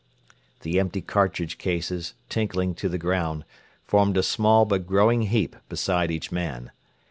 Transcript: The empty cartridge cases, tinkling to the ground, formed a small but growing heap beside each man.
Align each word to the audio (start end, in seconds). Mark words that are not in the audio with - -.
The 0.61 0.79
empty 0.79 1.01
cartridge 1.01 1.59
cases, 1.59 2.15
tinkling 2.27 2.73
to 2.73 2.89
the 2.89 2.97
ground, 2.97 3.45
formed 3.85 4.17
a 4.17 4.23
small 4.23 4.65
but 4.65 4.87
growing 4.87 5.21
heap 5.27 5.55
beside 5.69 6.09
each 6.09 6.31
man. 6.31 6.71